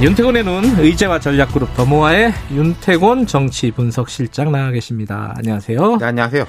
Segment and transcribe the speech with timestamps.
[0.00, 5.34] 윤태곤의 눈 의제와 전략그룹 더모아의 윤태곤 정치 분석실장 나와 계십니다.
[5.36, 5.96] 안녕하세요.
[5.96, 6.44] 네, 안녕하세요.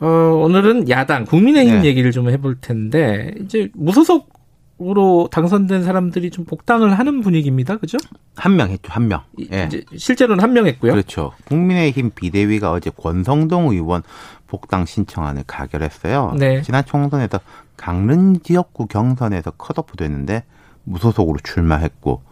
[0.00, 1.88] 어, 오늘은 야당 국민의힘 네.
[1.88, 7.76] 얘기를 좀 해볼 텐데 이제 무소속으로 당선된 사람들이 좀 복당을 하는 분위기입니다.
[7.76, 7.98] 그죠?
[8.36, 9.20] 한 명 했죠, 한 명.
[9.36, 9.64] 이- 예.
[9.66, 10.92] 이제 실제로는 한 명 했고요.
[10.92, 11.32] 그렇죠.
[11.44, 14.02] 국민의힘 비대위가 어제 권성동 의원
[14.46, 16.36] 복당 신청안을 가결했어요.
[16.38, 16.62] 네.
[16.62, 17.38] 지난 총선에서
[17.76, 20.44] 강릉 지역구 경선에서 컷오프 됐는데
[20.84, 22.22] 무소속으로 출마했고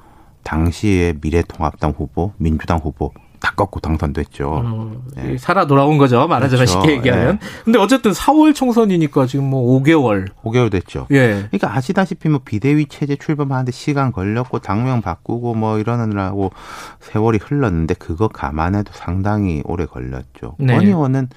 [0.43, 4.49] 당시에 미래통합당 후보, 민주당 후보 다 꺾고 당선됐죠.
[4.49, 5.39] 어, 네.
[5.39, 6.27] 살아 돌아온 거죠.
[6.29, 6.73] 말하자면 그렇죠.
[6.81, 7.39] 쉽게 얘기하면.
[7.39, 7.47] 네.
[7.65, 10.29] 근데 어쨌든 4월 총선이니까 지금 뭐 5개월.
[10.43, 11.07] 5개월 됐죠.
[11.11, 11.47] 예.
[11.51, 16.53] 그러니까 아시다시피 뭐 비대위 체제 출범하는데 시간 걸렸고 당명 바꾸고 뭐 이러느라고
[17.01, 20.57] 세월이 흘렀는데 그거 감안해도 상당히 오래 걸렸죠.
[20.59, 20.75] 네.
[20.75, 21.29] 권 의원은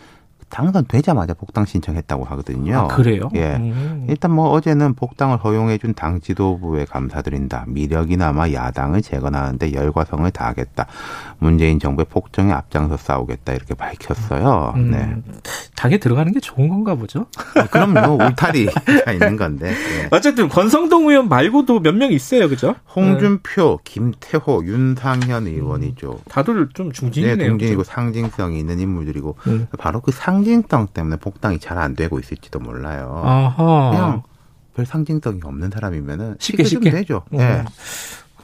[0.54, 2.78] 당선 되자마자 복당 신청했다고 하거든요.
[2.78, 3.28] 아, 그래요?
[3.34, 3.56] 예.
[3.56, 4.06] 음.
[4.08, 7.66] 일단 뭐 어제는 복당을 허용해준 당 지도부에 감사드린다.
[7.68, 10.86] 미력이나마 야당을 재건하는데 열과성을 다하겠다.
[11.40, 14.74] 문재인 정부의 폭정에 앞장서 싸우겠다 이렇게 밝혔어요.
[14.76, 15.16] 음, 네.
[15.76, 17.26] 당에 들어가는 게 좋은 건가 보죠.
[17.72, 19.70] 그럼요 울타리가 있는 건데.
[19.72, 20.08] 예.
[20.12, 22.76] 어쨌든 권성동 의원 말고도 몇 명 있어요, 그죠?
[22.96, 26.20] 홍준표, 김태호, 윤상현 의원이죠.
[26.30, 27.50] 다들 좀 네, 중진이네요.
[27.50, 27.92] 동진이고 그죠?
[27.92, 29.68] 상징성이 있는 인물들이고 음.
[29.80, 33.22] 바로 그 상 징성 때문에 복당이 잘 안 되고 있을지도 몰라요.
[33.26, 33.90] 아하.
[33.92, 34.24] 그냥
[34.76, 37.24] 별 상징성이 없는 사람이면은 쉽게, 쉽게, 되죠.
[37.34, 37.40] 음.
[37.40, 37.64] 예.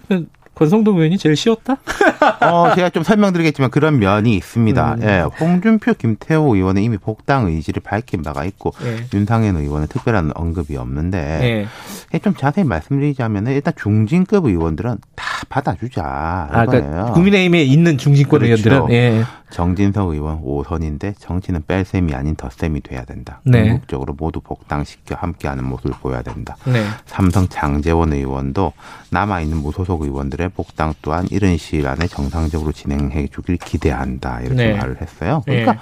[0.08, 1.78] 그러면 권성동 의원이 제일 쉬웠다?
[2.42, 4.94] 어, 제가 좀 설명드리겠지만 그런 면이 있습니다.
[4.96, 5.04] 음.
[5.04, 5.22] 예.
[5.40, 9.06] 홍준표, 김태호 의원은 이미 복당 의지를 밝힌 바가 있고 예.
[9.14, 11.68] 윤상현 의원은 특별한 언급이 없는데
[12.14, 12.20] 예.
[12.20, 16.04] 좀 자세히 말씀드리자면 일단 중진급 의원들은 다 받아주자.
[16.04, 16.66] 아.
[16.66, 18.70] 그러니까 국민의힘에 있는 중진권 그렇죠.
[18.70, 19.24] 의원들은 예.
[19.50, 23.42] 정진석 의원 5선인데 정치는 뺄 셈이 아닌 덧셈이 돼야 된다.
[23.44, 23.64] 네.
[23.64, 26.56] 궁극적으로 모두 복당시켜 함께하는 모습을 보여야 된다.
[26.66, 26.84] 네.
[27.06, 28.74] 삼성 장재원 의원도
[29.10, 34.42] 남아있는 무소속 의원들의 복당 또한 이른 시일 안에 정상적으로 진행해 주길 기대한다.
[34.42, 34.74] 이렇게 네.
[34.78, 35.42] 말을 했어요.
[35.46, 35.78] 그러니까 예.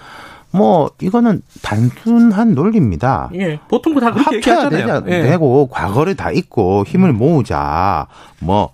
[0.51, 3.29] 뭐 이거는 단순한 논리입니다.
[3.35, 3.59] 예.
[3.67, 5.03] 보통 다 그렇게 합쳐야 얘기하잖아요.
[5.03, 5.23] 되자, 예.
[5.23, 8.07] 되고 과거를 다 잊고 힘을 모으자.
[8.39, 8.72] 뭐.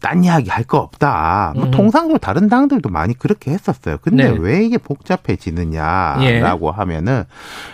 [0.00, 1.52] 딴 이야기 할 거 없다.
[1.56, 1.70] 뭐 음.
[1.70, 3.96] 통상적으로 다른 당들도 많이 그렇게 했었어요.
[4.02, 4.38] 근데 네.
[4.38, 7.24] 왜 이게 복잡해지느냐라고 하면은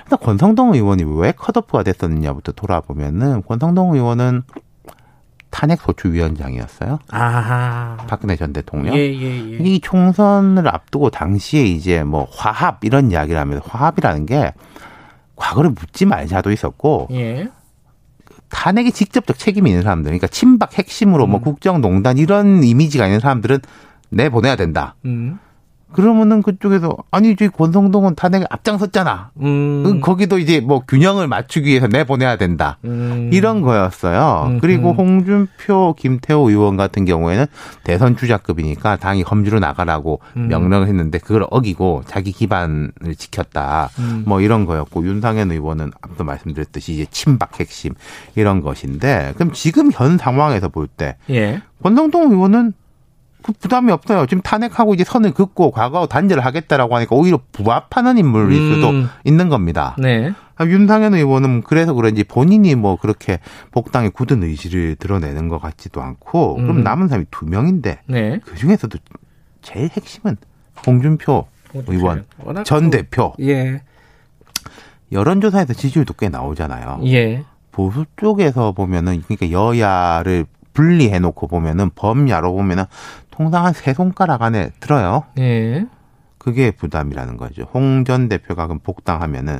[0.04, 4.42] 일단 권성동 의원이 왜 컷오프가 됐었느냐부터 돌아보면은 권성동 의원은
[5.50, 6.98] 탄핵 소추위원장이었어요.
[7.10, 7.96] 아하.
[8.08, 8.94] 박근혜 전 대통령.
[8.96, 9.56] 예, 예, 예.
[9.60, 14.52] 이 총선을 앞두고 당시에 이제 뭐 화합 이런 이야기를 하면서 화합이라는 게
[15.36, 17.48] 과거를 묻지 말자도 있었고 예.
[18.54, 21.42] 탄핵에 직접적 책임이 있는 사람들, 그러니까 친박 핵심으로 뭐 음.
[21.42, 23.58] 국정농단 이런 이미지가 있는 사람들은
[24.10, 24.94] 내 보내야 된다.
[25.04, 25.40] 음.
[25.94, 29.30] 그러면은 그쪽에서 아니 저희 권성동은 탄핵에 앞장섰잖아.
[29.42, 30.00] 음.
[30.00, 32.78] 거기도 이제 뭐 균형을 맞추기 위해서 내보내야 된다.
[32.84, 33.30] 음.
[33.32, 34.46] 이런 거였어요.
[34.48, 34.96] 음, 그리고 음.
[34.96, 37.46] 홍준표, 김태호 의원 같은 경우에는
[37.84, 40.48] 대선 주자급이니까 당이 험지로 나가라고 음.
[40.48, 43.90] 명령을 했는데 그걸 어기고 자기 기반을 지켰다.
[44.00, 44.24] 음.
[44.26, 47.94] 뭐 이런 거였고 윤상현 의원은 앞서 말씀드렸듯이 이제 친박 핵심
[48.34, 51.62] 이런 것인데 그럼 지금 현 상황에서 볼때 예.
[51.82, 52.83] 권성동 의원은 그
[53.52, 54.26] 부담이 없어요.
[54.26, 59.08] 지금 탄핵하고 이제 선을 긋고 과거하고 단절을 하겠다라고 하니까 오히려 부합하는 인물일 수도 음.
[59.24, 59.94] 있는 겁니다.
[59.98, 60.32] 네.
[60.56, 63.40] 아, 윤상현 의원은 그래서 그런지 본인이 뭐 그렇게
[63.72, 66.82] 복당에 굳은 의지를 드러내는 것 같지도 않고 그럼 음.
[66.84, 68.40] 남은 사람이 두 명인데 네.
[68.44, 68.96] 그 중에서도
[69.62, 70.36] 제일 핵심은
[70.86, 71.46] 홍준표
[71.88, 73.82] 의원 워낙 전 또- 대표 예.
[75.12, 77.00] 여론조사에서 지지율도 꽤 나오잖아요.
[77.06, 77.44] 예.
[77.72, 82.84] 보수 쪽에서 보면은 그러니까 여야를 분리해 놓고 보면은 범야로 보면은
[83.30, 85.24] 통상 한 세 손가락 안에 들어요.
[85.38, 85.86] 예.
[86.38, 87.66] 그게 부담이라는 거죠.
[87.72, 89.58] 홍 전 대표가 그럼 복당하면은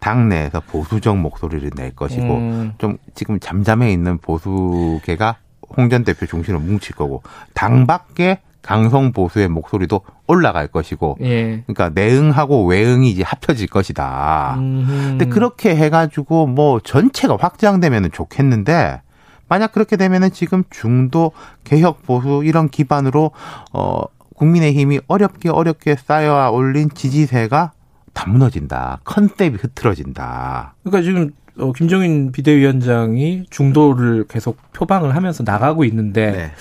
[0.00, 2.72] 당내에서 보수적 목소리를 낼 것이고 음.
[2.78, 5.36] 좀 지금 잠잠해 있는 보수계가
[5.76, 7.22] 홍 전 대표 중심으로 뭉칠 거고
[7.54, 11.62] 당 밖에 강성 보수의 목소리도 올라갈 것이고 예.
[11.66, 14.56] 그러니까 내응하고 외응이 이제 합쳐질 것이다.
[14.58, 14.84] 음.
[15.18, 19.00] 근데 그렇게 해 가지고 뭐 전체가 확장되면은 좋겠는데
[19.48, 21.32] 만약 그렇게 되면은 지금 중도
[21.64, 23.30] 개혁 보수 이런 기반으로
[23.72, 24.02] 어
[24.34, 27.72] 국민의힘이 어렵게 어렵게 쌓여 올린 지지세가
[28.12, 29.00] 다 무너진다.
[29.04, 30.74] 컨셉이 흐트러진다.
[30.82, 36.52] 그러니까 지금 어, 김종인 비대위원장이 중도를 계속 표방을 하면서 나가고 있는데 네.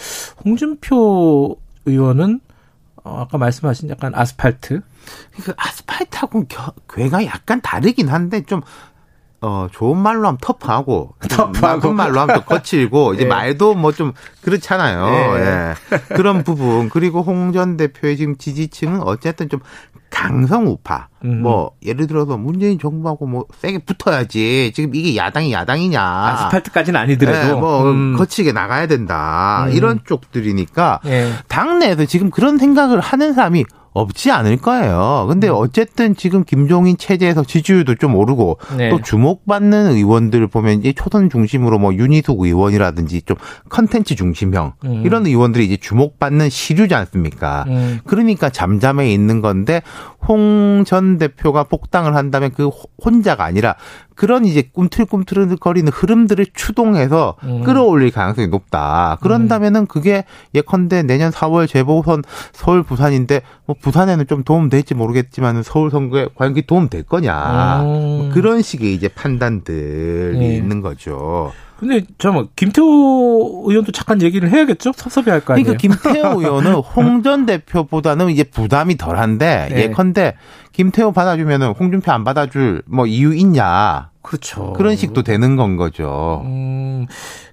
[0.43, 2.39] 홍준표 의원은
[3.03, 4.81] 어, 아까 말씀하신 약간 아스팔트
[5.43, 6.45] 그 아스팔트하고
[6.89, 8.61] 괴가 약간 다르긴 한데 좀
[9.45, 11.59] 어, 좋은 말로 하면 터프하고, 터프하고.
[11.81, 13.27] 나쁜 말로 하면 또 거칠고, 이제 예.
[13.27, 14.11] 말도 뭐 좀
[14.41, 15.37] 그렇잖아요.
[15.37, 15.41] 예.
[15.41, 16.15] 예.
[16.15, 16.89] 그런 부분.
[16.89, 19.59] 그리고 홍 전 대표의 지금 지지층은 어쨌든 좀
[20.09, 21.07] 강성 우파.
[21.25, 21.41] 음.
[21.41, 24.71] 뭐 예를 들어서 문재인 정부하고 뭐 세게 붙어야지.
[24.75, 26.01] 지금 이게 야당이 야당이냐.
[26.01, 28.15] 아스팔트까지는 아니더라도 네, 뭐 음.
[28.17, 29.65] 거치게 나가야 된다.
[29.67, 29.73] 음.
[29.73, 31.31] 이런 쪽들이니까 예.
[31.47, 33.65] 당내에서 지금 그런 생각을 하는 사람이
[33.95, 35.25] 없지 않을 거예요.
[35.29, 35.53] 근데 음.
[35.55, 38.89] 어쨌든 지금 김종인 체제에서 지지율도 좀 오르고 네.
[38.89, 43.37] 또 주목받는 의원들을 보면 이제 초선 중심으로 뭐 윤희숙 의원이라든지 좀
[43.69, 45.03] 컨텐츠 중심형 음.
[45.05, 47.63] 이런 의원들이 이제 주목받는 시류지 않습니까?
[47.69, 47.99] 음.
[48.05, 49.81] 그러니까 잠잠해 있는 건데
[50.27, 52.69] 홍 전 대표가 복당을 한다면 그
[53.03, 53.75] 혼자가 아니라
[54.15, 57.63] 그런 이제 꿈틀꿈틀거리는 흐름들을 추동해서 음.
[57.63, 59.17] 끌어올릴 가능성이 높다.
[59.21, 60.23] 그런다면은 그게
[60.53, 62.23] 예컨대 내년 4월 재보선
[62.53, 67.81] 서울 부산인데 뭐 부산에는 좀 도움 될지 모르겠지만 서울 선거에 과연 그게 도움 될 거냐.
[67.81, 67.85] 음.
[67.85, 70.55] 뭐 그런 식의 이제 판단들이 네.
[70.55, 71.51] 있는 거죠.
[71.79, 74.93] 근데 잠깐만 김태호 의원도 잠깐 얘기를 해야겠죠?
[74.95, 75.75] 섭섭해 할 거 아니에요?
[75.75, 75.81] 그러니까
[76.11, 79.81] 김태호 의원은 홍 전 대표보다는 이제 부담이 덜한데 네.
[79.83, 80.35] 예컨대
[80.73, 84.09] 김태호 받아주면은 홍준표 안 받아줄 뭐 이유 있냐?
[84.21, 84.73] 그렇죠.
[84.73, 86.41] 그런 식도 되는 건 거죠.
[86.45, 87.05] 음,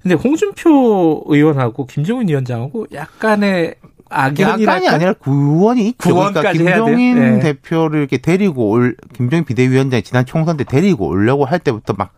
[0.03, 3.75] 근데 홍준표 의원하고 김정은 위원장하고 약간의
[4.09, 6.15] 악연이 약간이 아니라 구원이 있죠.
[6.15, 7.41] 그러니까 김종인 네.
[7.41, 12.13] 대표를 이렇게 데리고 올 김종인 비대위원장이 지난 총선 때 데리고 오려고 할 때부터 막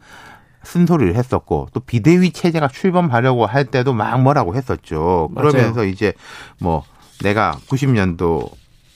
[0.64, 5.30] 쓴소리를 했었고 또 비대위 체제가 출범하려고 할 때도 막 뭐라고 했었죠.
[5.34, 5.88] 그러면서 맞아요.
[5.88, 6.12] 이제
[6.58, 6.82] 뭐
[7.22, 8.50] 내가 90년도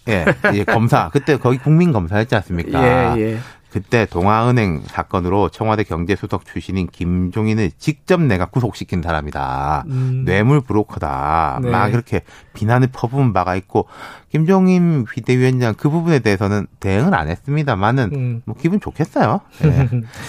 [0.09, 3.17] 예, 이제 검사 그때 거기 국민 검사였지 않습니까?
[3.19, 3.39] 예, 예.
[3.71, 9.85] 그때 동아은행 사건으로 청와대 경제수석 출신인 김종인을 직접 내가 구속시킨 사람이다.
[9.89, 10.23] 음.
[10.25, 11.61] 뇌물 브로커다.
[11.63, 11.71] 네.
[11.71, 12.23] 막 그렇게
[12.55, 13.87] 비난을 퍼부은 바가 있고
[14.31, 18.43] 김종인 비대위원장 그 부분에 대해서는 대응을 안 했습니다만은 음.
[18.47, 19.41] 뭐 기분 좋겠어요.
[19.63, 19.89] 네.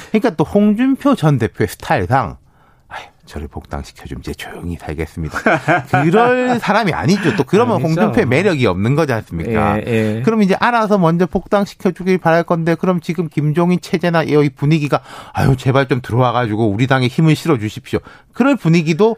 [0.09, 2.37] 그러니까 또 홍준표 전 대표의 스타일상
[3.25, 5.37] 저를 복당시켜주면 이제 조용히 살겠습니다.
[6.03, 7.35] 그럴 사람이 아니죠.
[7.35, 7.87] 또 그러면 아니죠.
[8.01, 9.77] 홍준표의 매력이 없는 거지 않습니까?
[9.77, 9.83] 예,
[10.17, 10.21] 예.
[10.25, 15.01] 그럼 이제 알아서 먼저 복당시켜 주길 바랄 건데 그럼 지금 김종인 체제나 여기 분위기가
[15.31, 17.99] 아유 제발 좀 들어와 가지고 우리 당에 힘을 실어 주십시오.
[18.33, 19.15] 그럴 분위기도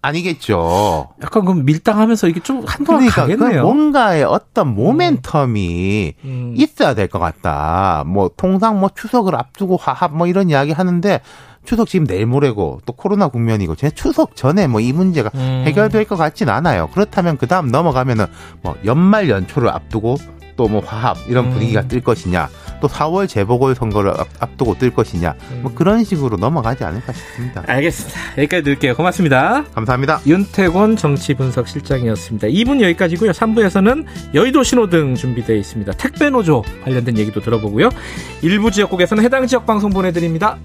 [0.00, 1.08] 아니겠죠.
[1.22, 3.62] 약간 그럼 밀당하면서 이게 좀 한동안 그러니까 가겠네요.
[3.64, 6.28] 뭔가의 어떤 모멘텀이 음.
[6.28, 6.54] 음.
[6.56, 8.04] 있어야 될 것 같다.
[8.06, 11.20] 뭐 통상 뭐 추석을 앞두고 화합 뭐 이런 이야기 하는데
[11.68, 15.64] 추석 지금 내일 모레고 또 코로나 국면이고 제 추석 전에 뭐 이 문제가 음.
[15.66, 16.88] 해결될 것 같진 않아요.
[16.94, 18.24] 그렇다면 그 다음 넘어가면은
[18.62, 20.16] 뭐 연말 연초를 앞두고
[20.56, 21.50] 또 뭐 화합 이런 음.
[21.52, 22.48] 분위기가 뜰 것이냐
[22.80, 25.74] 또 4월 재보궐 선거를 앞두고 뜰 것이냐 뭐 음.
[25.74, 27.62] 그런 식으로 넘어가지 않을까 싶습니다.
[27.66, 28.18] 알겠습니다.
[28.38, 28.94] 여기까지 드릴게요.
[28.96, 29.64] 고맙습니다.
[29.74, 30.20] 감사합니다.
[30.26, 32.48] 윤태곤 정치분석실장이었습니다.
[32.48, 33.32] 2분 여기까지고요.
[33.32, 34.04] 3부에서는
[34.34, 35.92] 여의도 신호등 준비되어 있습니다.
[35.92, 37.90] 택배 노조 관련된 얘기도 들어보고요.
[38.42, 40.58] 일부 지역국에서는 해당 지역 방송 보내드립니다.